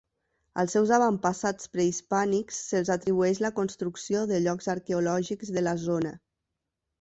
[0.61, 6.17] Als seus avantpassats prehispànics se'ls atribueix la construcció de llocs arqueològics de la zona.